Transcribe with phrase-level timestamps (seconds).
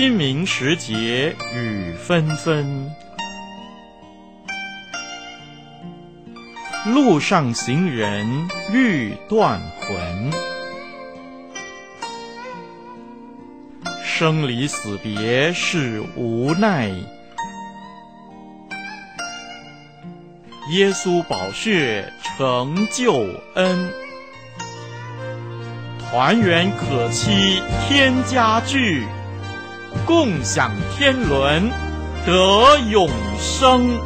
[0.00, 2.90] 清明时节雨纷纷，
[6.86, 10.30] 路上行人欲断魂。
[14.02, 16.88] 生离死别是无奈，
[20.70, 23.92] 耶稣宝血成救恩。
[25.98, 29.04] 团圆可期天家聚，
[30.06, 31.70] 共享天伦
[32.26, 33.98] 得永生。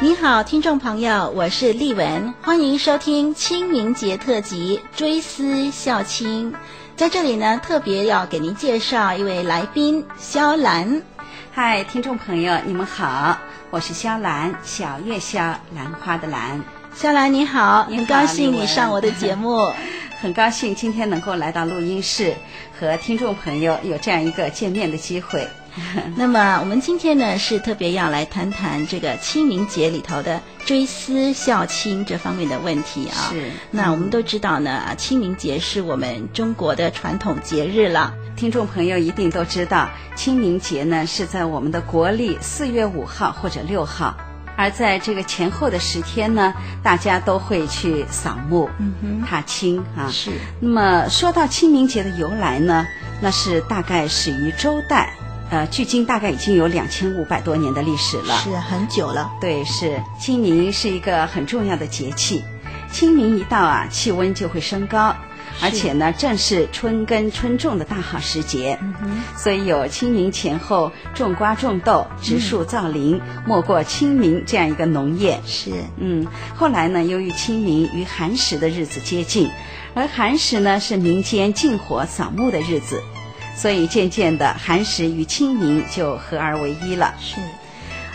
[0.00, 6.52] 你好，听众朋友，我是丽文，欢迎收听清明节特辑《追思孝亲》。
[6.96, 11.02] 在这里呢，特别要给您介绍一位来宾肖兰。
[11.52, 13.38] 嗨，听众朋友，你们好，
[13.70, 15.40] 我是肖兰，小月肖，
[15.74, 16.60] 兰花的兰。
[16.94, 19.72] 肖兰你好，很高兴你上我的节目，
[20.24, 22.34] 很高兴今天能够来到录音室，
[22.80, 25.46] 和听众朋友有这样一个见面的机会。
[26.16, 33.28] 那么我们今天呢是特别要来谈谈这个清明节里头的追思孝亲这方面的问题啊。
[33.30, 33.50] 是。
[33.70, 38.14] 那我们都知道呢，清明节是我们中国的传统节日了。
[38.34, 44.16] 听众朋友一定都知道，清明节呢是在我们的国历四月五号或者六号。
[44.56, 50.08] 而在这个前后的十天呢，大家都会去扫墓、嗯、踏青啊。
[50.10, 50.30] 是。
[50.60, 52.86] 那么说到清明节的由来呢，
[53.20, 55.12] 那是大概始于周代，
[55.50, 58.36] 呃，距今大概已经有两千五百多年的历史了。
[58.38, 59.30] 是很久了。
[59.40, 60.00] 对，是。
[60.20, 62.44] 清明是一个很重要的节气，
[62.92, 65.14] 清明一到啊，气温就会升高。
[65.62, 75.40] 而且呢，正是春耕春种的大好时节，嗯、所以有清明前后种瓜种豆、植树造林、嗯，莫过清明这样一个农业。
[75.46, 79.48] 是，嗯，后来呢，由于清明与寒食的日子接近，
[79.94, 83.00] 而寒食呢是民间禁火扫墓的日子，
[83.56, 87.14] 所以渐渐的寒食与清明就合而为一了。
[87.20, 87.36] 是，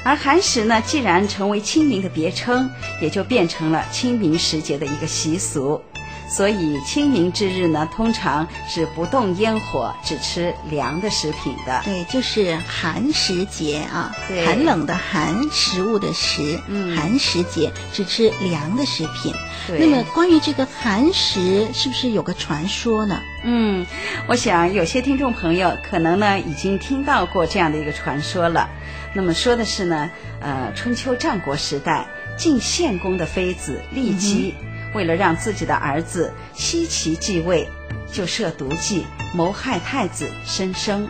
[0.03, 2.69] 而寒食呢，既然成为清明的别称，
[3.01, 5.81] 也就变成了清明时节的一个习俗。
[6.29, 11.81] 所以清明之日呢，通常是不动烟火，只吃凉的食品的。
[11.83, 19.33] 对，就是寒食节啊，寒冷的寒，食物的食，嗯，寒食节只吃凉的食品。
[19.67, 23.19] 那么关于这个寒食，是不是有个传说呢？
[23.43, 23.85] 嗯，
[24.27, 28.69] 我想有些听众朋友可能呢已经听到过这样的一个传说了。
[29.13, 30.09] 那么说的是呢，
[30.39, 32.05] 呃，春秋战国时代
[32.37, 34.53] 晋献公的妃子骊姬。
[34.61, 37.69] 嗯为了让自己的儿子奚齐继位，
[38.11, 41.07] 就设毒计谋害太子申生。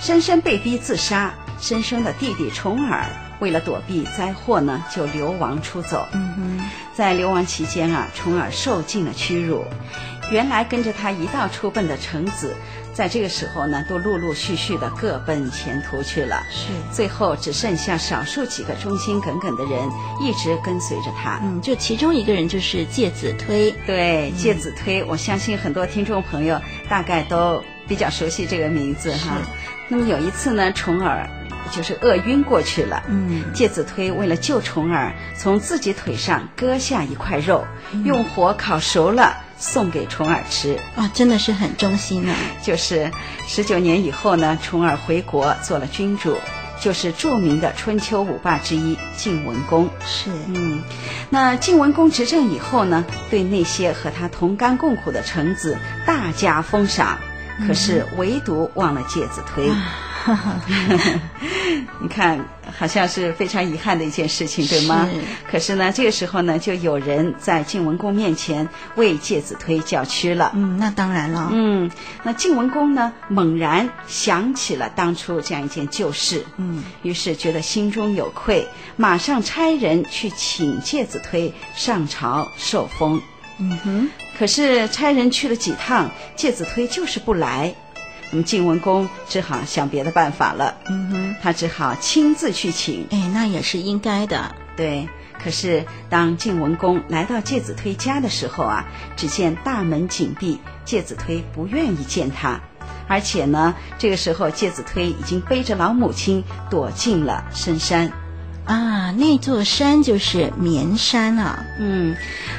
[0.00, 3.04] 申生被逼自杀，申生的弟弟重耳
[3.38, 6.06] 为了躲避灾祸呢，就流亡出走。
[6.12, 6.58] 嗯，
[6.94, 9.64] 在流亡期间啊，重耳受尽了屈辱。
[10.30, 12.54] 原来跟着他一道出奔的臣子，
[12.94, 16.46] 在这个时候呢，都陆陆续续的各奔前途去了。
[16.50, 19.88] 是，最后只剩下少数几个忠心耿耿的人
[20.20, 21.40] 一直跟随着他。
[21.42, 23.72] 嗯，就其中一个人就是介子推。
[23.86, 29.36] 对，介子推，我相信很多听众朋友大概都比较熟悉这个名字哈。
[29.88, 31.28] 那么有一次呢，重耳
[31.72, 33.02] 就是饿晕过去了。
[33.08, 39.36] 嗯，介子推为了救重耳，从自己腿上割下一块肉，嗯、用火烤熟了。
[39.60, 42.34] 送给重耳吃啊，真的是很忠心啊！
[42.62, 43.10] 就是
[43.46, 46.34] 十九年以后呢，重耳回国做了君主，
[46.80, 49.88] 就是著名的春秋五霸之一晋文公。
[50.04, 50.82] 是，嗯，
[51.28, 55.76] 那晋文公执政以后呢，对那些和他同甘共苦的臣子
[56.06, 57.18] 大加封赏，
[57.58, 59.70] 嗯、可是唯独忘了介子推。
[62.00, 62.44] 你看，
[62.76, 65.08] 好像是非常遗憾的一件事情，对吗？
[65.12, 65.20] 是。
[65.50, 70.52] 可是呢，这个时候呢，就有人在晋文公面前为介子推叫屈了。
[70.54, 71.48] 嗯，那当然了。
[71.52, 71.90] 嗯，
[72.22, 76.44] 那晋文公呢，猛然想起了当初这样一件旧事。
[76.56, 83.20] 嗯，于是觉得心中有愧，马上差人去请介子推上朝受封。
[83.58, 84.10] 嗯哼。
[84.38, 87.74] 可是差人去了几趟，介子推就是不来。
[88.44, 93.06] 晋文公只好想别的办法了，嗯哼，他只好亲自去请。
[93.10, 95.08] 哎，那也是应该的，对。
[95.42, 98.84] 可是当晋文公来到介子推家的时候啊，
[99.16, 102.60] 只见大门紧闭，介子推不愿意见他，
[103.08, 108.12] 而且呢，这个时候介子推已经背着老母亲躲进了深山。
[108.66, 112.14] 啊，那座山就是绵山啊，嗯，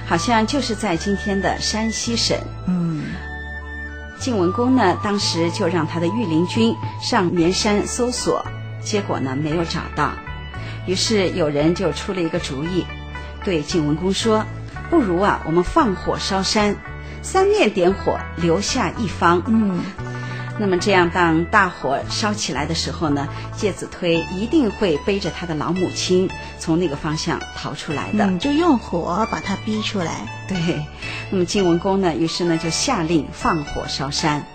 [0.07, 2.35] 好像就是在今天的山西省，
[2.67, 3.03] 嗯。
[4.21, 8.45] 晋文公呢，当时就让他的御林军上绵山搜索，
[8.79, 10.11] 结果呢没有找到。
[10.85, 12.85] 于是有人就出了一个主意，
[13.43, 14.45] 对晋文公说
[14.91, 16.75] ：“不如啊，我们放火烧山，
[17.23, 19.41] 三面点火，留下一方。
[19.47, 19.79] 嗯，
[20.61, 23.27] 那么这样，当大火烧起来的时候呢，
[23.57, 26.29] 介子推一定会背着他的老母亲
[26.59, 28.25] 从那个方向逃出来的。
[28.27, 30.21] 嗯，就用火把他逼出来。
[30.47, 30.85] 对，
[31.31, 34.45] 那么晋文公呢，于是呢就下令放火烧山。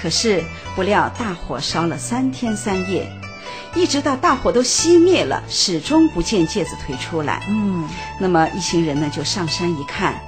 [0.00, 0.42] 可是
[0.74, 3.06] 不料大火烧了三天三夜，
[3.74, 7.44] 一直到大火都熄灭了，始终不见介子推出来。
[7.50, 7.86] 嗯，
[8.18, 10.18] 那么一行人呢就上山一看，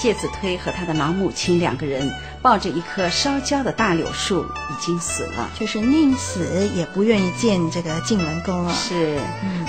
[0.00, 2.08] 介子推和他的老母亲两个人
[2.46, 8.72] 抱着一棵烧焦的大柳树，已经死了，就是宁死也不愿意见这个晋文公啊。
[8.72, 9.18] 是，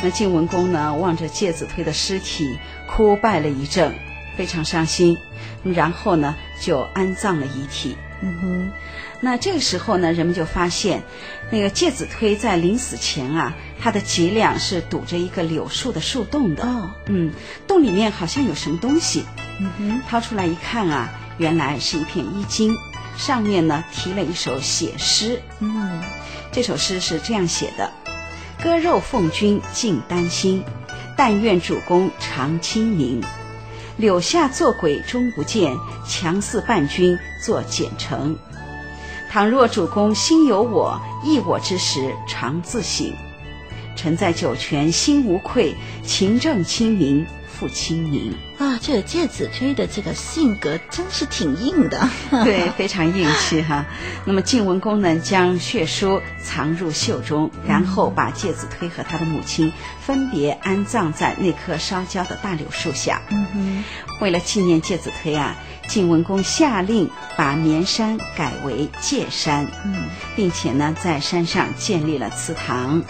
[0.03, 2.55] 那晋文公呢望着介子推的尸体，
[2.87, 3.91] 哭拜了一阵，
[4.37, 5.17] 非常伤心，
[5.63, 7.97] 然后呢就安葬了遗体。
[8.21, 8.71] 嗯哼。
[9.21, 11.01] 那这个时候呢，人们就发现，
[11.49, 16.63] 那个介子推在临死前啊，他的脊梁是堵着一个柳树的树洞的。
[16.63, 17.33] 哦，嗯，
[17.67, 19.25] 洞里面好像有什么东西。
[19.59, 22.75] 嗯哼，掏出来一看啊，原来是一片衣襟，
[23.17, 25.41] 上面呢题了一首写诗。
[25.59, 26.01] 嗯，
[26.51, 27.91] 这首诗是这样写的：
[28.61, 30.63] 割肉奉君尽丹心，
[31.15, 33.23] 但愿主公常清明。
[33.97, 35.75] 柳下做鬼终不见，
[36.07, 38.37] 强似伴君作蹇成。
[39.29, 43.11] 倘若主公心有我，忆我之时常自省。
[43.95, 45.75] 臣在九泉心无愧，
[46.05, 47.25] 勤政亲民
[47.57, 48.33] 复清明。
[48.59, 52.09] 啊，这个介子推的这个性格真是挺硬的，
[52.43, 53.85] 对，非常硬气哈。
[54.25, 63.21] 那么晋文公呢，将血书藏入袖中，然后把介子推和他的母亲分别安葬在那棵烧焦的大柳树下。
[64.21, 65.55] 为了纪念介子推啊。
[65.87, 69.95] 晋文公下令把绵山改为界山，嗯，
[70.35, 73.01] 并且呢，在山上建立了祠堂，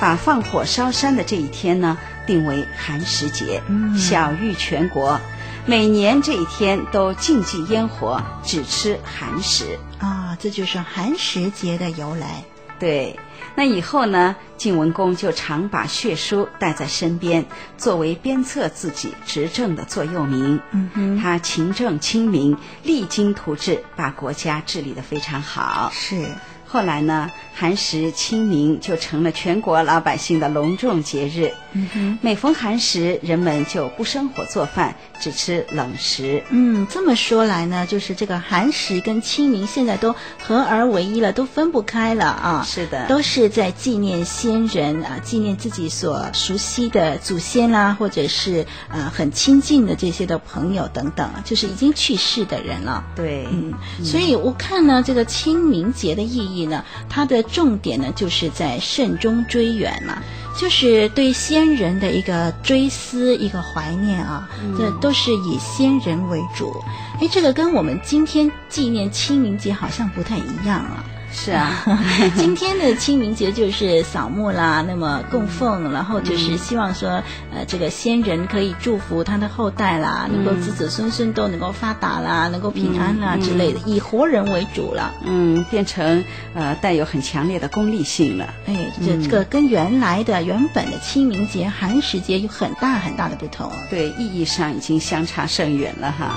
[0.00, 5.20] 把放火烧山的这一天呢，定为寒食节，嗯，晓諭全国，
[5.66, 9.78] 每年这一天都禁忌烟火，只吃寒食。
[9.98, 12.44] 啊，这就是寒食节的由来。
[12.78, 13.18] 对。
[13.56, 17.46] 那以后呢，晋文公就常把血书带在身边，
[17.78, 20.60] 作为鞭策自己执政的座右铭。
[20.72, 25.88] 嗯哼，他勤政亲民，励精图治，把国家治理得非常好。
[25.94, 26.26] 是。
[26.74, 31.52] 后来呢，寒食清明就成了全国老百姓的隆重节日。
[31.72, 36.42] 嗯哼，每逢寒食，人们就不生火做饭，只吃冷食。
[36.50, 42.66] 嗯，这么说来呢，就是这个寒食跟清明现在都合而为一了，都分不开了啊。
[42.66, 53.04] 是的，都是在纪念先人啊，纪念自己所熟悉的祖先啦，或者是呃很亲近的这些的朋友等等，就是已经去世的人了。
[53.14, 53.72] 对，嗯，
[54.04, 60.22] 所以我看呢，这个清明节的意义呢，它的重点呢，就是在慎终追远嘛，
[60.58, 66.72] 就是对先人的一个追思、一个怀念啊，这都是以先人为主。
[67.20, 71.04] 哎，这个跟我们今天纪念清明节好像不太一样啊。
[71.36, 71.68] 是啊，
[72.38, 77.22] 今天的清明节就是扫墓啦，那么供奉，然后就是希望说，
[77.52, 85.12] 呃，这个先人可以祝福他的后代啦，能够子子孙孙都能够发达啦，能够平安啦之类的，以活人为主了。
[85.24, 88.54] 嗯，变成呃带有很强烈的功利性了。
[88.66, 93.70] 哎，这这个跟原来的原本的清明节、寒食节有很大很大的不同。
[93.90, 96.36] 对，意义上已经相差甚远了哈。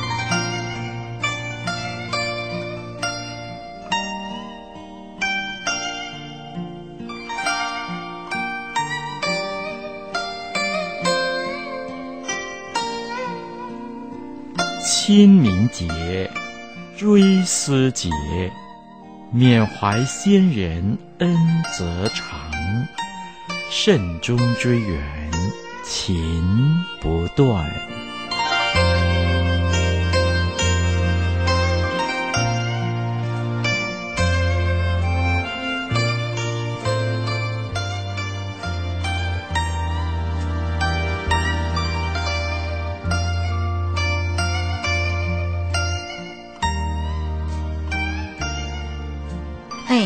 [15.18, 16.30] 清明节、
[16.96, 18.08] 追思节，
[19.32, 21.36] 缅怀先人恩
[21.76, 22.40] 泽长，
[23.72, 25.32] 慎终追远，
[25.84, 27.68] 情不断。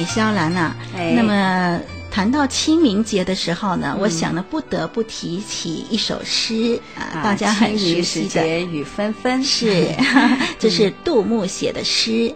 [0.05, 0.73] 萧兰呐，
[1.15, 1.79] 那么
[2.09, 9.87] 谈到清明节的时候呢，嗯、我想呢，不得不提起一首诗啊，大家很熟悉的《雨纷纷》，是，
[10.59, 12.33] 这是杜牧写的诗。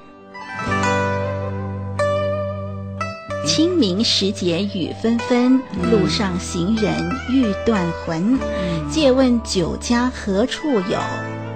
[0.68, 0.76] 嗯、
[3.46, 6.94] 清明时节雨纷纷，嗯、路上行人
[7.30, 8.36] 欲断魂。
[8.36, 11.00] 嗯、借问酒家何处有？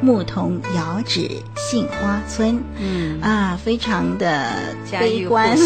[0.01, 3.19] 牧童遥指杏花村，嗯。
[3.21, 4.53] 啊，非常的
[4.91, 5.57] 悲观，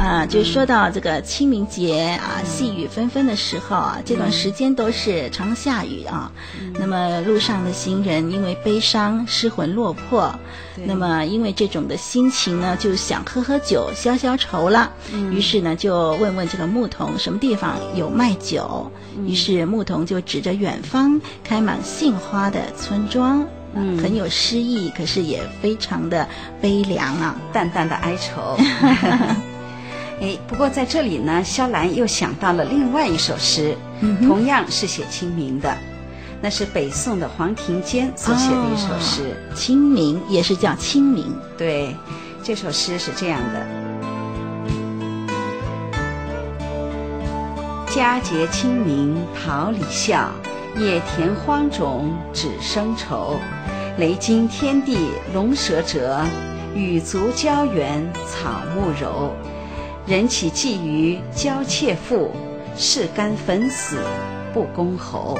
[0.00, 6.32] 啊，就说到这个清明节啊，细雨纷纷的时候啊，这段时间都是常下雨啊。
[6.58, 10.34] 嗯、那么路上的行人因为悲伤失魂落魄，
[10.86, 14.90] 那么因为这种的心情呢，就想喝喝酒消消愁了。
[15.12, 18.90] 嗯、于是呢，就问问这个牧童什么地方有卖酒。
[19.18, 23.46] 嗯、于是牧童就指着远方开满杏花的村庄。
[23.74, 26.26] 嗯，很有诗意，可是也非常的
[26.58, 28.56] 悲凉啊，淡淡的哀愁。
[30.20, 35.74] 哎，不过在这里呢，萧兰又想到了另外一首诗，嗯、同样是写清明的，
[36.42, 41.24] 那是北宋的黄庭坚所写的一首诗，哦《清明》也是叫《清明》。
[41.56, 41.96] 对，
[42.42, 43.66] 这首诗是这样的：
[47.88, 50.30] 佳节清明桃李笑，
[50.76, 53.40] 野田荒冢只生愁。
[53.96, 56.24] 雷惊天地龙蛇折，
[56.74, 59.34] 雨足郊原草木柔。
[60.10, 62.32] 人岂寄于娇妾妇，
[62.76, 63.98] 是干粉死
[64.52, 65.38] 不公侯。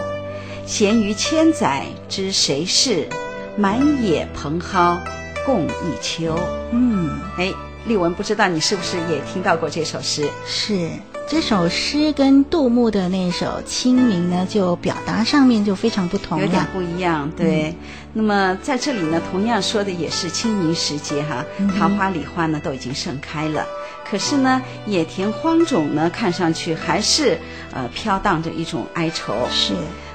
[0.65, 3.09] 闲余千载知谁是？
[3.57, 4.97] 满野蓬蒿
[5.45, 6.39] 共一秋。
[6.71, 7.53] 嗯，哎，
[7.85, 10.31] 丽文，不知道你是不是也听到过这首诗？
[10.47, 10.89] 是。
[11.31, 17.31] 这首诗跟杜牧的那首《清明》呢，就表达上面就非常不同，有点不一样。
[17.37, 17.77] 对，嗯、
[18.15, 21.47] 那么在这里呢，同样说的也是清明时节哈，
[21.79, 23.65] 桃花、李花呢都已经盛开了，
[24.05, 27.39] 可是呢，野田荒冢呢，看上去还是
[27.73, 29.33] 呃飘荡着一种哀愁。
[29.53, 29.73] 是，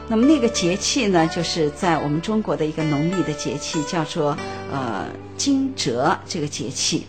[0.10, 4.38] 那么那个节气呢，就是在我们中国的一个农历的节气，叫做
[4.70, 5.06] 呃
[5.38, 7.08] 惊蛰这个节气。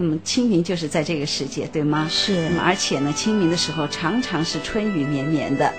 [0.00, 2.06] 那么清明就是在这个时节，对吗？
[2.08, 2.48] 是。
[2.50, 5.72] 那么而且呢，清明的时候常常是春雨绵绵的，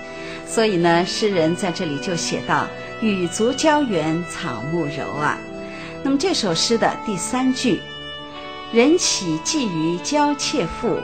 [0.45, 2.67] 所以呢，诗人在这里就写到
[3.01, 5.37] ：“雨足郊原草木柔啊。”
[6.03, 7.79] 那么这首诗的第三句
[8.73, 10.97] ，“人岂寄于郊妾妇，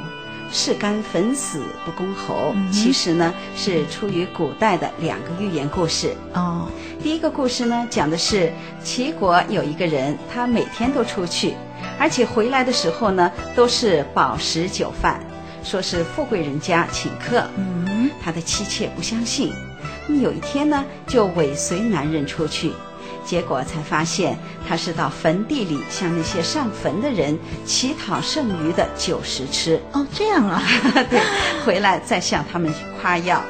[0.51, 6.13] 是干粉死不公侯”，嗯、其实呢是出于古代的两个寓言故事。
[6.33, 6.67] 哦，
[7.01, 8.51] 第一个故事呢讲的是
[8.83, 11.53] 齐国有一个人，他每天都出去。
[11.99, 15.19] 而且回来的时候呢，都是饱食酒饭，
[15.63, 17.43] 说是富贵人家请客。
[17.57, 19.53] 嗯，他的妻妾不相信。
[20.21, 22.71] 有一天呢，就尾随男人出去，
[23.25, 24.37] 结果才发现
[24.67, 29.81] 他是到坟地里向那些上坟的人乞讨剩余的酒食吃。
[29.93, 30.61] 哦，这样啊，
[31.09, 31.19] 对，
[31.65, 32.71] 回来再向他们
[33.01, 33.41] 夸耀。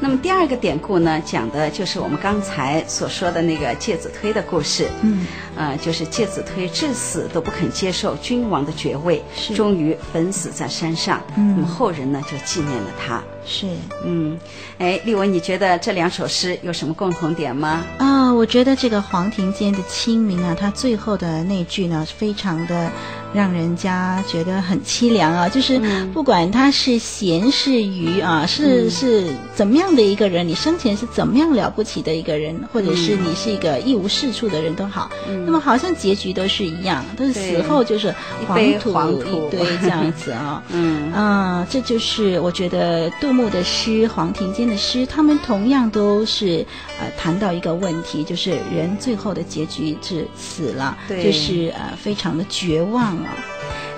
[0.00, 4.88] 那么第二个典故呢，讲的就是我们刚才所说的那个介子推的故事。
[5.02, 11.22] 嗯，呃，就是介子推至死都不肯接受君王的爵位，是终于焚死在山上。
[11.36, 13.22] 嗯，那么后人呢就纪念了他。
[13.46, 13.66] 是，
[14.04, 14.38] 嗯，
[14.78, 17.84] 哎，丽文，你觉得这两首诗有什么共同点吗？
[17.98, 22.90] 啊，我觉得这个黄庭坚的《清明》啊，他最后的那句呢，非常的
[23.34, 25.46] 让人家觉得很凄凉啊。
[25.46, 25.78] 就是
[26.14, 35.10] 不管他是闲是愚啊，是是怎么样的一个人，你生前是怎么样了不起的一个人，或者是你是一个一无是处的人都好，
[35.44, 38.14] 那么好像结局都是一样，都是死后就是
[38.46, 40.62] 黄土一堆这样子啊。
[40.72, 43.33] 嗯啊，这就是我觉得杜。
[43.34, 46.64] 杜牧的诗，黄庭坚的诗，他们同样都是
[47.00, 53.34] 呃谈到一个问题，就是人最后的结局是死了，对就是呃非常的绝望啊。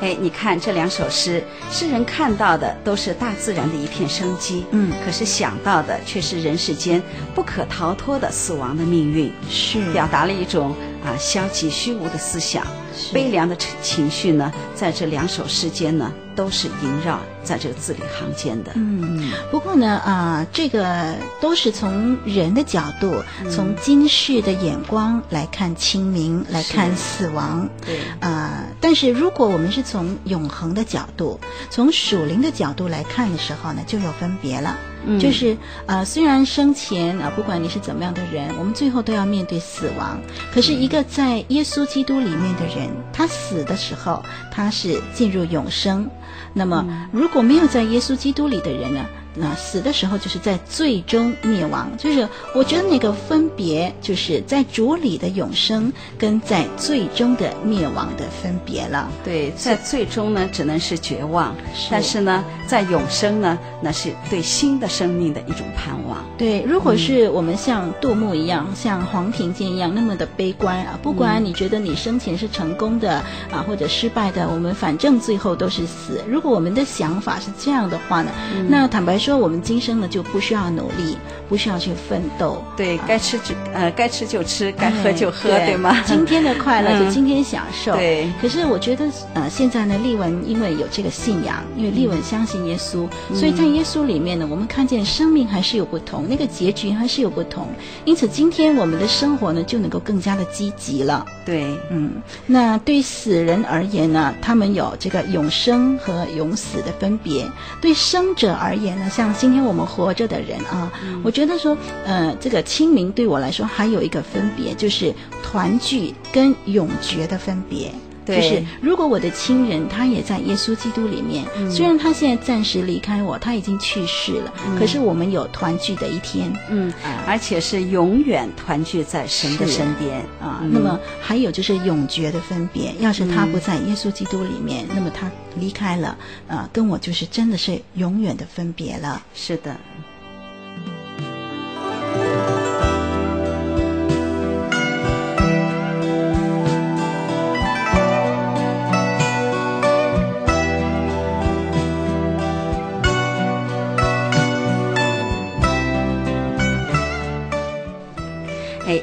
[0.00, 7.02] 哎，你看这两首诗，诗人看到的都是大自然的一片生机，嗯，可是想到的却是人世间
[7.35, 10.71] 不可逃脱的死亡的命运，是表达了一种
[11.05, 12.66] 啊、呃、消极虚无的思想，
[12.97, 16.11] 是悲凉的情绪呢，在这两首诗间呢。
[16.37, 18.71] 都是萦绕在这个字里行间的。
[18.75, 27.69] 嗯，不过呢，啊、呃，这个都是从人的角度，嗯、从今世的眼光来看清明，来看死亡。
[27.85, 27.99] 对。
[28.21, 31.40] 啊、呃，但是如果我们是从永恒的角度，
[31.71, 34.76] 从属灵的角度来看的时候呢，就有分别了。
[35.07, 35.19] 嗯。
[35.19, 35.55] 就是
[35.87, 40.21] 啊、呃，虽然生前啊、呃，不管你是怎么样的人，我们最后都要面对死亡。
[40.52, 46.09] 可是，一个在耶稣基督里面的人，他死的时候，他是进入永生。
[46.54, 49.06] 那么，如果没有在耶稣基督里的人呢？
[49.38, 59.11] 那死的时候就是在最终灭亡，就是我觉得那个分别就是在主里的永生，跟在最终的灭亡的分别了。
[59.23, 66.25] 对，在最终呢，只能是绝望；是但是呢，在永生呢，那是对新的生命的一种盼望。
[66.38, 73.16] 对，如果是我们像杜牧一样，嗯、像黄庭坚一样那么的悲观啊，不管你觉得你生前是成功的
[73.50, 76.25] 啊，或者失败的，我们反正最后都是死。
[76.26, 79.25] 如果我们的想法是这样的话呢，嗯、那坦白说。
[79.26, 81.18] 说我们今生呢就不需要努力，
[81.49, 86.00] 不需要去奋斗，对，该吃就呃该吃就吃，该喝就喝，对，对吗？
[86.06, 87.95] 今天的快乐就今天享受。
[87.95, 88.33] 嗯、对。
[88.40, 89.04] 可是我觉得
[89.35, 97.66] 呃现在呢，丽文因为有这个信仰，因为丽文相信耶稣，嗯、所以在耶稣里面呢，我们看见生命还是有不同，那个结局还是有不同。
[98.04, 101.26] 因此今天我们的生活呢就能够更加的积极了。
[101.45, 107.45] 对，嗯，那对死人而言呢，他们有这个永生和永死的分别；
[107.80, 115.11] 对生者而言呢，像今天我们活着的人啊，嗯、我觉得说，呃，这个清明对我来说还有一个分别，就是
[115.42, 117.90] 团聚跟永绝的分别。
[118.26, 118.37] 对。
[118.37, 130.61] 就是如果我的亲人他也在耶稣基督里面，嗯、虽然他现在暂时离开我，他已经去世了，嗯、可是我们有团聚的一天，嗯，呃、而且是永远团聚在神的身边啊。
[130.71, 136.09] 那么还有就是永绝的分别，要是他不在耶稣基督里面，嗯、那么他离开了，
[136.49, 139.23] 啊、呃，跟我就是真的是永远的分别了。
[139.35, 139.76] 是的。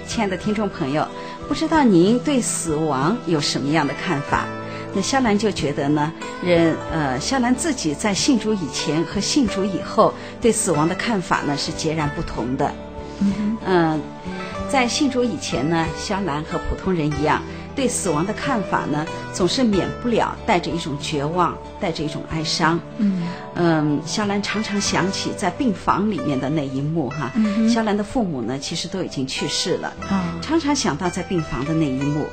[0.07, 1.07] 亲爱的听众朋友，
[1.47, 4.45] 不知道您对死亡有什么样的看法？
[4.95, 6.11] 那肖兰就觉得呢，
[6.43, 12.71] 人呃，肖兰自己在信主以前和信主以后对死亡的看法呢是截然不同的。
[13.19, 13.99] 嗯，呃，
[14.69, 17.41] 在信主以前呢，肖兰和普通人一样。
[17.75, 22.79] 对死亡的看法呢，总是免不了带着一种绝望，带着一种哀伤。
[22.97, 27.31] 嗯嗯，肖兰常常想起在病房里面的那一幕哈。
[27.35, 29.93] 嗯，肖兰的父母呢，其实都已经去世了。
[30.09, 32.25] 啊，常常想到在病房的那一幕，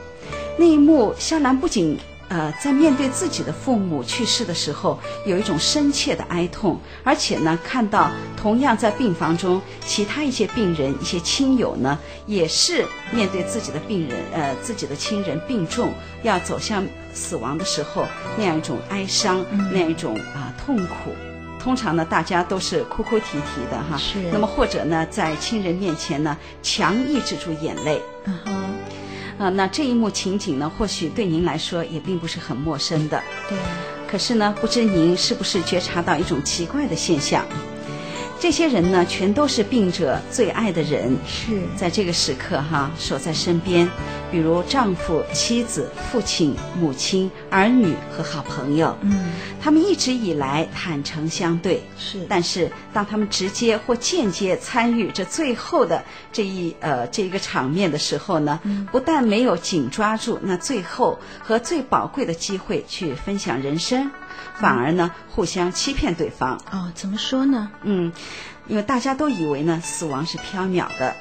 [0.59, 1.99] 那一幕，肖兰不仅。
[2.31, 4.97] 呃，在面对自己的父母去世的时候，
[5.27, 18.07] 有一种深切的哀痛，而且呢，看到同样在病房中其他一些病人、一些亲友呢，也是面对自己的病人，呃，自己的亲人病重要走向死亡的时候，
[18.39, 21.13] 那样一种哀伤，那样一种啊、呃、痛苦。
[21.59, 23.97] 通常呢，大家都是哭哭啼啼的哈。
[23.99, 24.21] 是。
[24.33, 28.01] 那么或者呢，在亲人面前呢，强抑制住眼泪。
[28.25, 28.80] 嗯哼。
[29.41, 33.23] 啊，那这一幕情景呢，或许对您来说也并不是很陌生的。
[33.49, 33.57] 对。
[34.07, 37.47] 可是呢，不知您是不是觉察到一种奇怪的现象？
[38.39, 43.89] 这些人呢，全都是病者最爱的人，是在这个时刻哈守在身边，
[44.31, 48.97] 比如丈夫、妻子、父亲、母亲、儿女和好朋友。
[49.03, 52.25] 嗯，他们一直以来坦诚相对，是。
[52.29, 64.11] 但是当他们直接或间接参与这最后的这一呃这一个场面的时候呢，嗯，不但没有紧抓住那最后和最宝贵的机会去分享人生。
[64.55, 66.61] 反而呢，互相欺骗对方。
[66.71, 67.71] 哦，怎么说呢？
[67.83, 68.13] 嗯，
[68.67, 71.17] 因为大家都以为呢，死亡是缥缈的，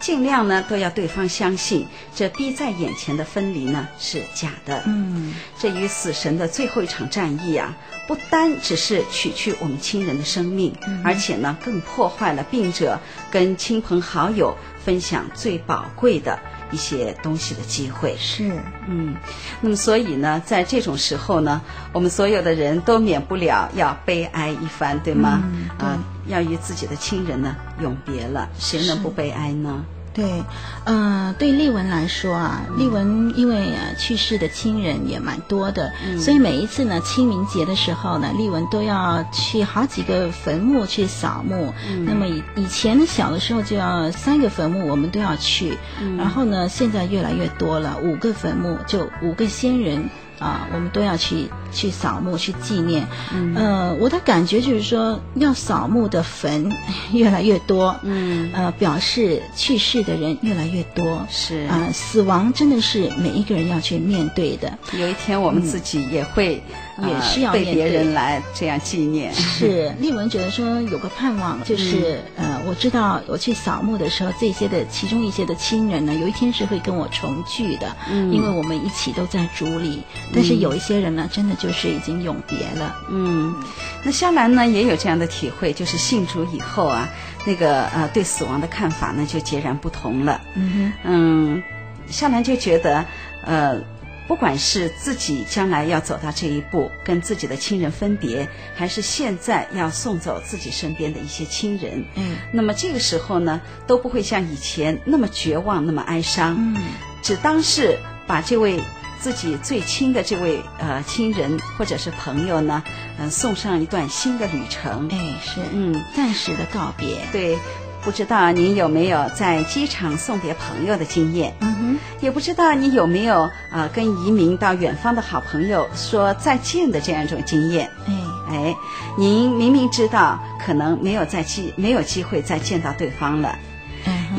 [0.00, 1.86] 尽量呢都要对方相信
[2.16, 4.82] 这逼在眼前的分离呢是假的。
[4.86, 7.76] 嗯，这与死神的最后一场战役啊，
[8.08, 12.98] 不单只是取去我们亲人的生命，嗯、而且呢，更破坏了病者
[13.30, 16.38] 跟亲朋好友分享最宝贵的。
[16.70, 18.52] 一些东西的机会是，
[18.88, 19.14] 嗯，
[19.60, 21.60] 那么所以呢，在这种时候呢，
[21.92, 25.42] 我们所有的人都免不了要悲哀一番，对吗？
[25.78, 29.84] 啊、要与自己的亲人呢永别了，谁能不悲哀呢？
[30.12, 30.44] 对，
[30.84, 41.72] 呃，对丽文来说啊，丽文因为啊去世的亲人也蛮多的，嗯、所以每一次呢清明节的时候呢，丽文都要去好几个坟墓去扫墓。
[41.88, 50.08] 嗯、那么以以前小的时候就要三个坟墓，我们都要去，嗯、然后呢现在越来越多了，五个坟墓就五个先人。
[50.40, 53.06] 啊，我们都要去去扫墓去纪念。
[53.32, 56.70] 嗯，呃，我的感觉就是说，要扫墓的坟
[57.12, 57.94] 越来越多。
[58.02, 61.26] 嗯，呃，表示去世的人越来越多。
[61.30, 64.78] 是啊，呃，死亡真的是每一个人要去面对的。
[64.98, 66.62] 有一天我们自己也会。
[66.66, 69.32] 嗯也是要被别人来这样纪念。
[69.32, 80.02] 是丽文觉得说有个盼望，就是、嗯、呃，我知道我去扫墓的时候，这些的其中一些的亲人呢，有一天是会跟我重聚的，嗯，因为我们一起都在主里。
[80.34, 82.96] 但是有一些人呢，真的就是已经永别了。
[83.10, 83.54] 嗯，
[84.02, 87.08] 那肖兰呢也有这样的体会，就是信主以后啊，
[87.44, 90.40] 那个呃对死亡的看法呢就截然不同了。
[90.54, 91.62] 嗯哼，嗯，
[92.08, 93.04] 肖兰就觉得
[93.44, 93.80] 呃。
[94.28, 106.76] 不管是自己将来要走到这一步，跟自己的亲人分别，还是现在要送走自己身边的一些亲人，嗯，那么这个时候呢，都不会像以前那么绝望，那么哀伤，嗯，
[107.20, 108.80] 只当是把这位
[109.20, 112.82] 自己最亲的这位呃亲人或者是朋友呢，
[113.18, 115.08] 嗯、呃，送上一段新的旅程。
[115.12, 117.18] 哎，是，嗯，暂时的告别。
[117.30, 117.58] 对，
[118.02, 121.54] 不知道您有没有在机场送别朋友的经验？
[121.60, 127.90] 嗯哼，也不知道你有没有啊、呃，跟移民到远方的好朋友说再见的这样一种经验？
[128.06, 128.14] 哎
[128.50, 128.76] 哎，
[129.16, 133.56] 您明明知道可能没有再机没有机会再见到对方了。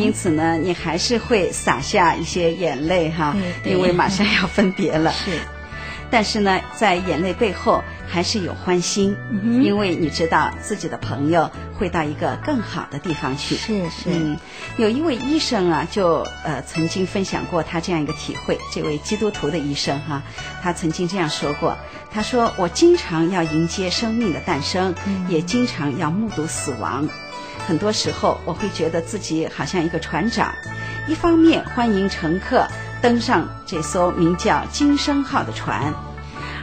[0.02, 5.12] 因此呢，你还是会洒下一些眼泪哈，因为马上要分别了。
[5.26, 5.40] 是，
[6.10, 13.56] 但是呢，在眼泪背后还是有欢心，嗯，因为你知道自己的朋友会到一个更好的地方去。
[13.56, 14.38] 是是，嗯，
[14.78, 18.58] 有一位医生啊，就呃曾经分享过他这样一个体会。
[18.74, 20.22] 这位基督徒的医生哈，
[20.62, 21.78] 他曾经这样说过：
[22.12, 27.08] 他说，我经常要迎接生命的诞生，嗯，也经常要目睹死亡。
[27.68, 30.54] 很多时候，我会觉得自己好像一个船长，
[31.08, 32.68] 一方面欢迎乘客
[33.02, 35.94] 登上这艘名叫“金生号”的船，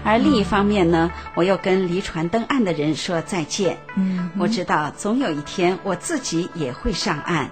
[0.05, 3.79] 而另一方面呢，我又跟离船登岸的人说再见。
[3.96, 7.51] 嗯，我知道总有一天我自己也会上岸，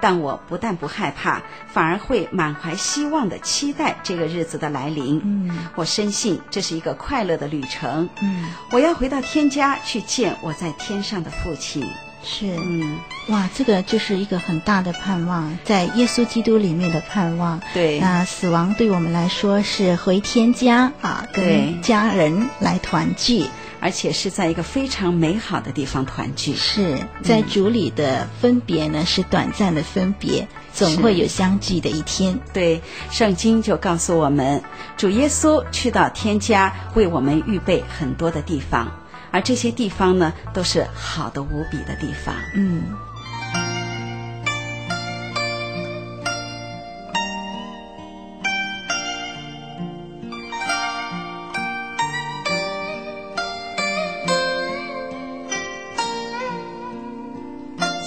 [0.00, 5.20] 但我不但不害怕，反而会满怀希望的期待这个日子的来临。
[5.24, 8.08] 嗯，我深信这是一个快乐的旅程。
[8.22, 11.84] 嗯，我要回到天家去见我在天上的父亲。
[12.22, 17.60] 是，嗯，哇，这个就是一个很大的盼望，在耶稣基督里面的盼望。
[17.72, 23.46] 对，那死亡对我们来说是回天家啊，跟家人来团聚，
[23.80, 26.54] 而且是在一个非常美好的地方团聚。
[26.54, 32.38] 是在主里的分别呢，是短暂的分别，总会有相聚的一天。
[32.52, 34.62] 对，圣经就告诉我们，
[34.96, 38.90] 主耶稣去到天家，为我们预备很多的地方。
[39.38, 42.34] 而这些地方呢，都是好的无比的地方。
[42.56, 42.82] 嗯。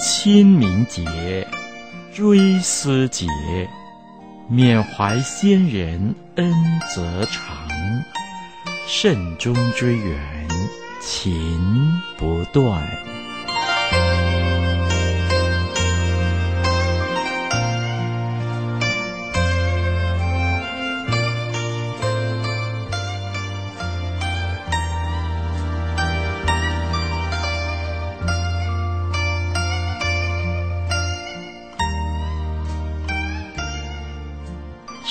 [0.02, 1.48] 清明节，
[2.12, 3.26] 追思节，
[4.50, 6.52] 缅怀先人恩
[6.94, 7.66] 泽长，
[8.86, 10.42] 慎终追远。
[11.04, 13.11] 情不断。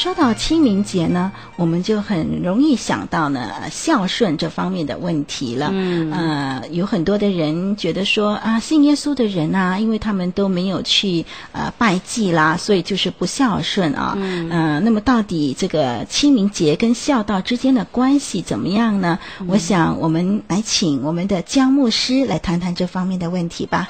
[0.01, 5.69] 说到清明节呢，我们就很容易想到呢孝顺这方面的问题了。
[5.71, 14.15] 嗯，呃，有很多的人觉得说啊，信耶稣的人啊，因为他们都没有去呃拜祭啦，所以就是不孝顺啊。
[14.17, 19.19] 嗯，呃，那么到底这个清明节跟孝道之间的关系怎么样呢？
[19.39, 23.87] 嗯，我想我们来请我们的江牧师来谈谈这方面的问题吧。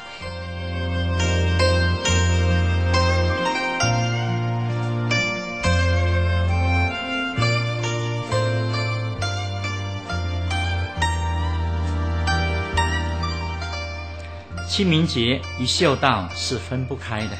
[14.72, 17.38] 清明节与孝道是分不开的。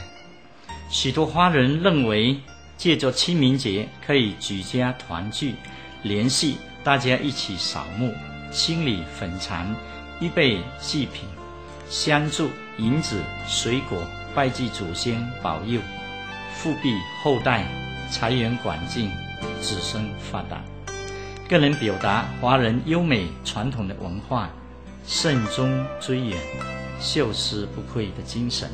[0.90, 2.38] 许多华人认为，
[2.76, 5.56] 借着清明节可以举家团聚，
[6.04, 8.14] 联系大家一起扫墓、
[8.52, 9.74] 清理坟场、
[10.20, 11.24] 预备祭品、
[11.90, 15.80] 香烛、银子、水果，拜祭祖先保佑、
[16.62, 17.66] 护庇后代、
[18.12, 19.10] 财源广进、
[19.62, 20.62] 子孙发达，
[21.48, 24.50] 更能表达华人优美传统的文化，
[25.08, 26.38] 慎终追远。
[27.02, 28.70] 秀丝不愧的精神，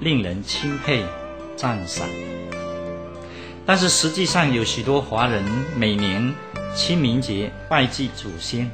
[0.00, 1.02] 令人钦佩
[1.56, 2.08] 赞赏。
[3.66, 5.42] 但是实际上，有许多华人
[5.76, 6.34] 每年
[6.74, 8.70] 清明节拜祭祖先，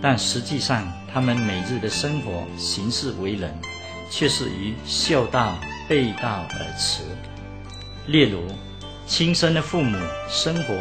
[0.00, 3.54] 但实际上他们每日的生活行事为人，
[4.10, 7.02] 却是与孝道背道而驰。
[8.06, 8.42] 例如，
[9.06, 10.74] 亲生的父母生活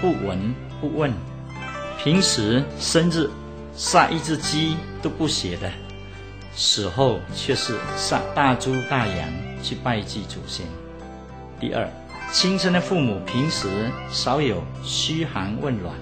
[0.00, 1.12] 不闻不问，
[2.02, 3.28] 平时生日
[3.74, 5.70] 杀一只鸡都不写的。
[6.60, 9.28] 死后却是杀大猪大羊
[9.62, 10.66] 去拜祭祖先。
[11.60, 11.88] 第二，
[12.32, 13.68] 亲生的父母平时
[14.10, 15.94] 少有嘘寒问暖，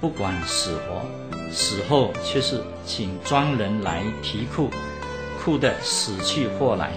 [0.00, 1.04] 不管死活，
[1.50, 4.70] 死后却是请庄人来啼哭，
[5.42, 6.92] 哭得死去活来，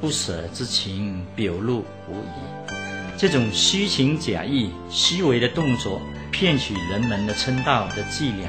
[0.00, 2.74] 不舍之情表露无遗。
[3.18, 6.00] 这种虚情假意、虚伪的动作，
[6.32, 8.48] 骗取人们的称道的伎俩，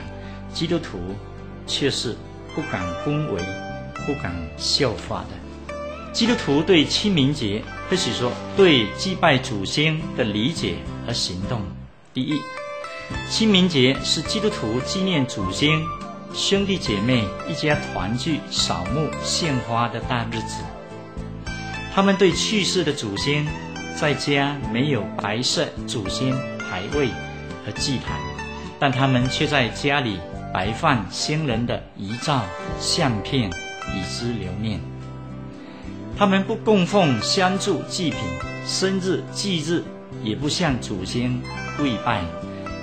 [0.53, 0.97] 基督徒
[1.67, 2.15] 却是
[2.55, 3.43] 不敢恭维。
[4.09, 11.61] 不敢效法的基督徒对清明节，或许说对祭拜祖先的理解和行动。
[12.11, 12.39] 第一，
[13.29, 15.79] 清明节是基督徒纪念祖先、
[16.33, 20.63] 兄弟姐妹一家团聚、扫墓、献花的大日子。
[21.93, 23.45] 他们对去世的祖先，
[23.95, 27.09] 在家没有摆设祖先牌位
[27.63, 28.19] 和祭坛，
[28.79, 30.17] 但他们却在家里
[30.51, 32.43] 摆放先人的遗照、
[32.79, 33.51] 相片，
[33.95, 34.79] 以资留念。
[36.17, 38.19] 他们不供奉香烛祭品，
[38.65, 39.83] 生日忌日
[40.23, 41.41] 也不向祖先
[41.77, 42.23] 跪拜。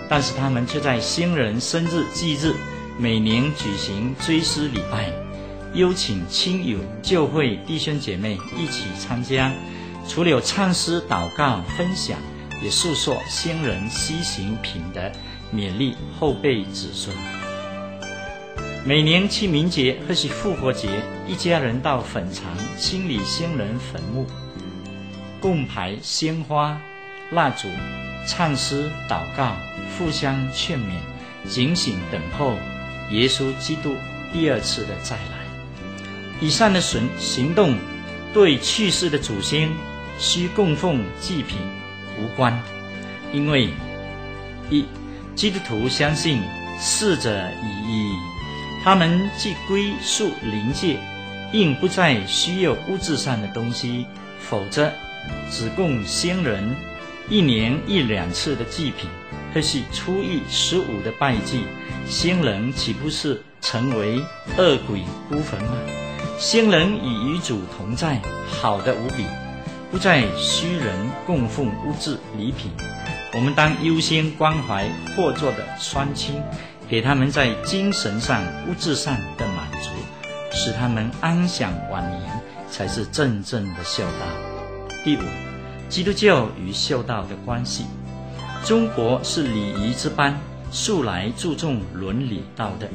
[0.08, 2.54] 但是他们却在先人生日忌日，
[2.98, 5.12] 每年举行追思礼拜，
[5.74, 9.52] 邀请亲友、教会弟兄姐妹一起参加。
[10.08, 12.16] 除了有唱诗、祷告、分享，
[12.62, 15.10] 也述说先人西行品德，
[15.52, 17.35] 勉励后辈子孙。
[18.86, 20.88] 每年清明节或是复活节，
[21.26, 22.44] 一家人到坟场
[22.78, 24.24] 清理先人坟墓，
[25.40, 26.80] 供牌鲜花、
[27.32, 27.66] 蜡烛。
[28.28, 29.56] 唱诗、祷告，
[29.98, 30.92] 互相劝勉，
[31.48, 32.54] 警醒等候
[33.10, 33.94] 耶稣基督
[34.32, 36.40] 第二次的再来。
[36.40, 37.76] 以上的行行动，
[38.32, 39.68] 对去世的祖先
[40.18, 41.58] 需供奉祭品
[42.20, 42.56] 无关，
[43.32, 43.68] 因为
[44.70, 44.84] 一
[45.34, 46.40] 基督徒相信
[46.80, 48.12] 逝者已矣，
[48.86, 50.96] 他们既归宿灵界，
[51.52, 54.06] 应不再需要物质上的东西，
[54.38, 54.92] 否则
[55.50, 56.76] 只供先人。
[57.28, 59.10] 一年一两次的祭品，
[59.52, 61.64] 或是初一十五的拜祭，
[62.06, 64.20] 先人岂不是成为
[64.56, 65.72] 恶鬼孤坟吗？
[66.38, 69.24] 先人与与主同在，好的无比，
[69.90, 72.70] 不再需人供奉物质礼品。
[73.34, 76.40] 我们当优先关怀或作的双亲，
[76.88, 79.90] 给他们在精神上、物质上的满足，
[80.52, 82.22] 使他们安享晚年，
[82.70, 84.26] 才是真正的孝道。
[85.04, 85.20] 第五。
[85.88, 87.86] 基督教与孝道的关系。
[88.64, 90.36] 中国是礼仪之邦，
[90.72, 92.88] 素来注重伦理道德。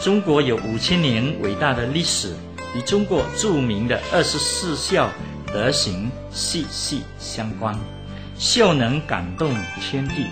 [0.00, 2.34] 中国有五千年伟大的历史，
[2.74, 5.10] 与中国著名的二十四孝
[5.48, 7.78] 德行息息相关。
[8.38, 10.24] 孝能感动天地，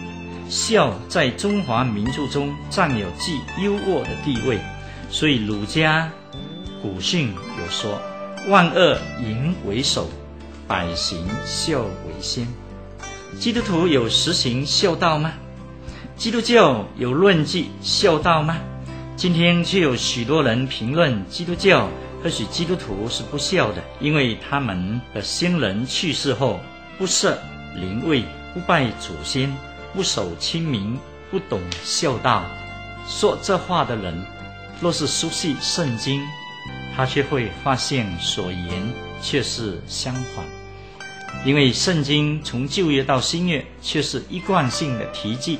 [0.48, 4.58] 孝在中华民族中占有极优渥的地位。
[5.10, 6.10] 所以儒家
[6.82, 8.00] 古训有说
[8.48, 10.08] ：“万恶淫为首。”
[10.68, 12.46] 百行孝为先，
[13.40, 15.32] 基督徒有实行孝道吗？
[16.14, 18.58] 基督教有论记孝道吗？
[19.16, 21.88] 今天却有许多人评论基督教，
[22.22, 26.60] 或许基督徒是不孝的，因为他们的先人去世后
[26.98, 27.38] 不设
[27.74, 29.50] 灵位，不拜祖先，
[29.94, 30.98] 不守清明，
[31.30, 32.44] 不懂孝道。
[33.06, 34.24] 说这话的人，
[34.80, 36.22] 若是熟悉圣经，
[36.94, 38.70] 他却会发现所言
[39.22, 40.44] 却是相反。
[41.44, 45.58] 因为圣经从旧约到新约，却是一贯性的提及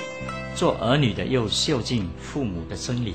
[0.55, 3.15] 做儿女的要孝敬父母的真理。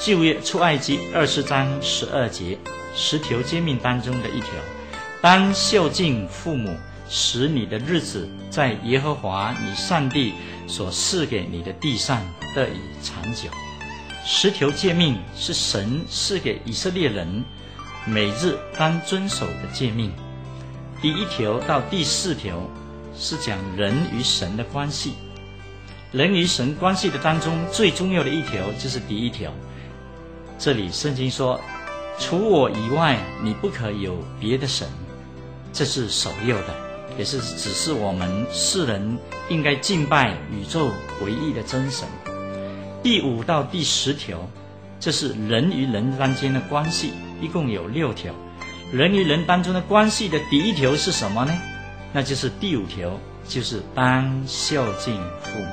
[0.00, 2.58] 旧约出埃及二十章十二节
[2.96, 4.50] 十条诫命当中的一条，
[5.20, 6.76] 当孝敬父母，
[7.16, 10.32] 使你的日子在耶和华你上帝
[10.66, 12.20] 所赐给你的地上
[12.56, 12.72] 得以
[13.04, 13.48] 长久。
[14.24, 17.44] 十条诫命是神赐给以色列人
[18.04, 20.10] 每日当遵守的诫命。
[21.00, 22.60] 第一条到第四条
[23.16, 25.12] 是讲人与神的关系，
[26.10, 29.52] 人与神关系的当中最重要的一条就是第一条。
[30.58, 31.60] 这里圣经说，
[32.18, 34.88] 除我以外，你不可有别的神，
[35.72, 36.74] 这是首要的，
[37.18, 40.90] 也是指示我们世人应该敬拜宇宙
[41.22, 42.08] 唯一的真神。
[43.02, 44.48] 第五到第十条，
[44.98, 48.34] 这是人与人之间的关系，一共有六条。
[48.92, 51.52] 人与人当中的关系的第一条是什么呢？
[52.12, 55.66] 那就是第五条，就是当孝敬父母。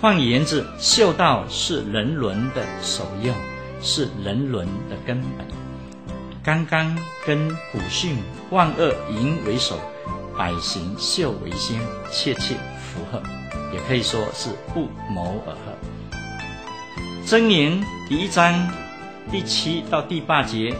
[0.00, 3.34] 换言之，孝道是人伦的首要，
[3.80, 5.63] 是人伦的根本。
[6.44, 8.18] 刚刚跟古训
[8.52, 9.80] “万恶淫为首，
[10.36, 11.80] 百行孝为先”
[12.12, 13.22] 切切符合，
[13.72, 15.72] 也可以说是不谋而合。
[17.24, 18.70] 箴言第一章
[19.32, 20.74] 第七到第八节。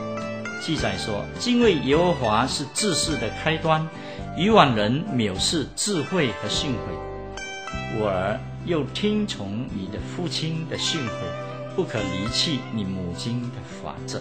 [0.60, 3.88] 记载说，敬畏耶和华是智识的开端，
[4.36, 7.98] 愚妄人藐视智慧和训诲。
[7.98, 14.20] 我儿，又听从你的父亲的训诲，不可离弃你母亲的法则。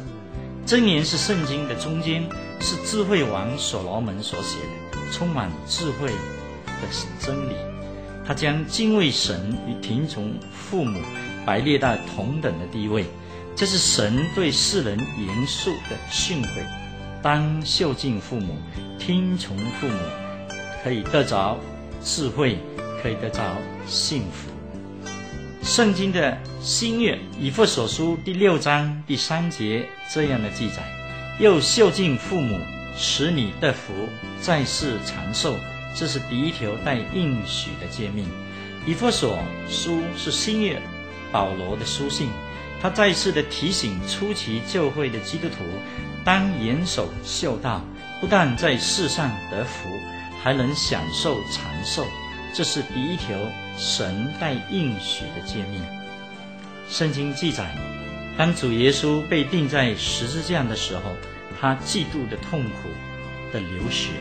[0.65, 2.23] 箴言是圣经的中间，
[2.61, 4.57] 是智慧王所罗门所写
[4.91, 6.87] 的，充满智慧的
[7.19, 7.53] 真理。
[8.25, 11.01] 他将敬畏神与听从父母
[11.45, 13.05] 摆列到同等的地位。
[13.55, 16.47] 这是神对世人严肃的训诲，
[17.21, 18.55] 当孝敬父母，
[18.97, 19.99] 听从父母，
[20.81, 21.59] 可以得着
[22.01, 22.57] 智慧，
[23.01, 24.52] 可以得着幸福。
[25.63, 30.83] 圣经的新约以弗所书第六章第三节这样的记载：
[31.39, 32.59] 又孝敬父母，
[32.97, 33.93] 使你得福，
[34.41, 35.55] 在世长寿。
[35.95, 38.25] 这是第一条带应许的诫命。
[38.85, 40.81] 以弗所书是新约
[41.31, 42.29] 保罗的书信，
[42.81, 45.63] 他再次的提醒初期教会的基督徒，
[46.25, 47.81] 当严守孝道，
[48.19, 49.87] 不但在世上得福，
[50.43, 52.05] 还能享受长寿。
[52.53, 53.37] 这是第一条
[53.77, 55.81] 神带应许的诫命。
[56.89, 57.75] 圣经记载，
[58.37, 61.01] 当主耶稣被钉在十字架的时候，
[61.59, 62.89] 他极度的痛苦
[63.51, 64.11] 的流血，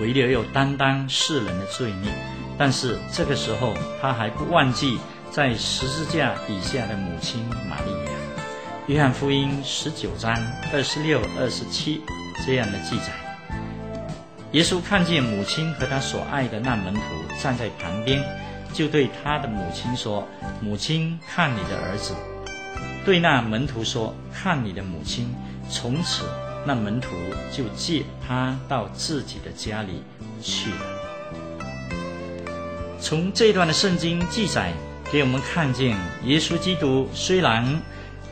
[0.00, 2.12] 为了要担当世人的罪孽。
[2.58, 4.98] 但是这个时候，他还不忘记
[5.30, 8.12] 在十字架底下的母亲玛利亚。
[8.88, 10.34] 约翰福音十九章
[10.72, 12.02] 二十六、二十七
[12.44, 13.12] 这样的记载。
[14.52, 17.00] 耶稣看见母亲和他所爱的那门徒
[17.40, 18.22] 站在旁边，
[18.72, 20.26] 就对他的母亲说
[20.60, 22.14] ：“母亲，看你的儿子。”
[23.04, 25.34] 对那门徒说：“看你的母亲。”
[25.70, 26.24] 从此，
[26.66, 27.08] 那门徒
[27.50, 30.02] 就接他到自己的家里
[30.40, 30.78] 去了。
[33.00, 34.72] 从这段的圣经记载，
[35.10, 37.80] 给我们看见，耶稣基督虽然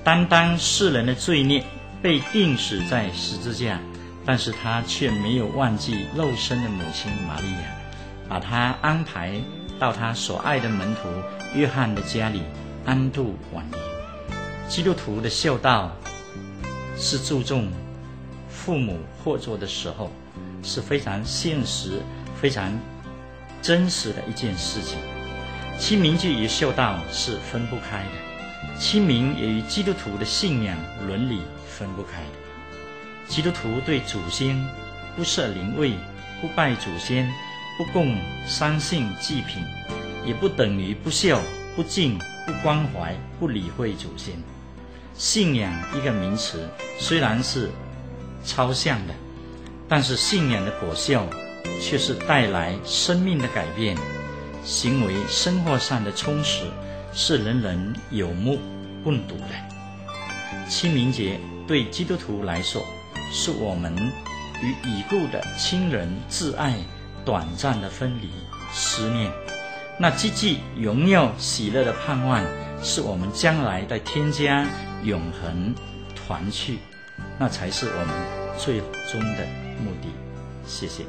[0.03, 1.65] 担当世人的罪孽，
[2.03, 3.79] 被钉死在十字架。
[4.27, 7.75] 但是他却没有忘记肉身的母亲玛利亚，
[8.29, 9.41] 把他安排
[9.81, 11.09] 到他所爱的门徒
[11.55, 12.43] 约翰的家里
[12.85, 13.81] 安度晚年。
[14.69, 15.91] 基督徒的孝道
[16.97, 17.73] 是注重
[18.49, 20.13] 父母活着的时候，
[20.63, 22.03] 是非常现实、
[22.41, 22.71] 非常
[23.63, 24.99] 真实的一件事情。
[25.79, 33.27] 清明节与孝道是分不开的，清明也与基督徒的信仰伦理分不开的。
[33.27, 34.63] 基督徒对祖先
[35.17, 35.95] 不设灵位，
[36.41, 37.33] 不拜祖先，
[37.81, 38.15] 不供
[38.47, 39.65] 三牲祭品，
[40.27, 41.41] 也不等于不孝、
[41.75, 44.35] 不敬、不关怀、不理会祖先。
[45.15, 47.71] 信仰一个名词，虽然是
[48.45, 49.15] 抽象的，
[49.89, 51.27] 但是信仰的果效
[51.81, 53.97] 却是带来生命的改变，
[54.63, 56.65] 行为生活上的充实，
[57.15, 58.59] 是人人有目
[59.03, 60.69] 共睹的。
[60.69, 62.85] 清明节对基督徒来说，
[63.33, 63.97] 是我们
[64.61, 66.75] 与已故的亲人挚爱
[67.25, 68.31] 短暂的分离
[68.73, 69.31] 思念，
[69.99, 72.43] 那积极荣耀喜乐的盼望，
[72.83, 74.67] 是我们将来在添加
[75.03, 75.75] 永恒
[76.15, 76.79] 团聚，
[77.39, 78.09] 那才是我们
[78.59, 78.81] 最
[79.11, 79.47] 终的
[79.83, 80.09] 目的。
[80.67, 81.05] 谢谢。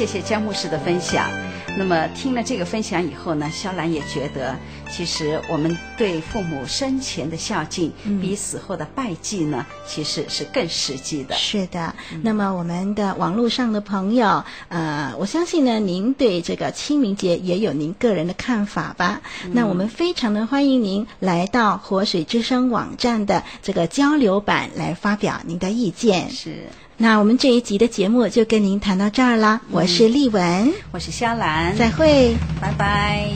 [0.00, 1.28] 谢谢江牧师的分享。
[1.76, 4.56] 那么听了这个分享以后呢，肖兰也觉得，
[4.90, 11.34] 其实我们对父母生前的孝敬，比死后的拜祭呢，嗯、其实是更实际的。
[11.34, 11.94] 是的。
[12.22, 19.20] 那么我们的网络上的朋友，呃，我相信呢，您对这个清明节也有您个人的看法吧？
[19.44, 26.30] 嗯、那我们非常的欢迎您来到活水之声网站的这个交流版来发表您的意见。
[26.30, 26.70] 是。
[27.02, 29.58] 那我们这一集的节目就跟您谈到这儿了。
[29.64, 33.26] 嗯、我是丽文，我是肖兰，再会，拜拜。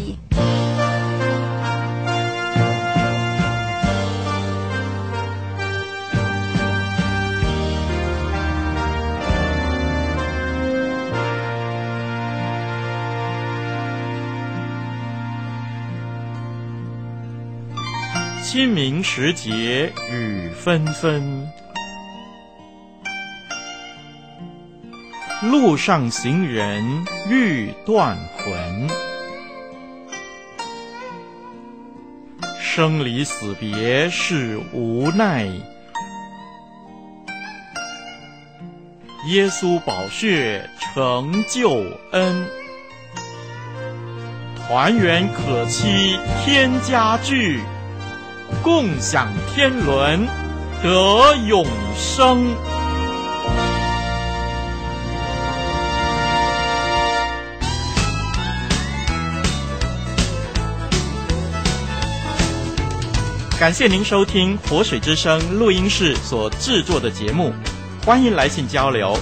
[18.42, 21.63] 清明时节雨纷纷。
[25.50, 28.88] 路上行人欲断魂，
[32.60, 35.44] 生离死别是无奈。
[39.26, 42.46] 耶稣宝血成救恩，
[44.56, 47.60] 团圆可期天家聚，
[48.62, 50.26] 共享天伦
[50.82, 51.66] 得永
[51.96, 52.54] 生。
[63.64, 67.50] 感谢您收听活水之声录音室所制作的节目，
[68.04, 69.18] 欢迎来信交流。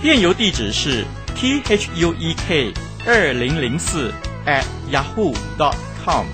[0.00, 2.72] 电邮地址是 t h u e k
[3.04, 4.12] 二零零四
[4.46, 4.62] at
[4.92, 5.74] yahoo dot
[6.04, 6.24] com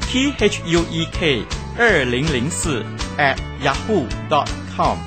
[0.00, 1.44] t h u e k
[1.78, 2.84] 二零零四
[3.16, 4.98] at yahoo dot com。